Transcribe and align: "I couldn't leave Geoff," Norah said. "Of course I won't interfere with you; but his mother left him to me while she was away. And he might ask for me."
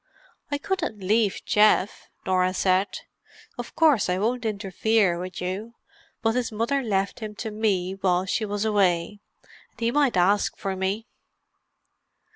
"I 0.49 0.57
couldn't 0.57 0.97
leave 0.97 1.45
Geoff," 1.45 2.09
Norah 2.25 2.55
said. 2.55 2.87
"Of 3.59 3.75
course 3.75 4.09
I 4.09 4.17
won't 4.17 4.45
interfere 4.47 5.19
with 5.19 5.39
you; 5.39 5.75
but 6.23 6.33
his 6.33 6.51
mother 6.51 6.81
left 6.81 7.19
him 7.19 7.35
to 7.35 7.51
me 7.51 7.91
while 7.93 8.25
she 8.25 8.43
was 8.43 8.65
away. 8.65 9.19
And 9.69 9.79
he 9.79 9.91
might 9.91 10.17
ask 10.17 10.57
for 10.57 10.75
me." 10.75 11.05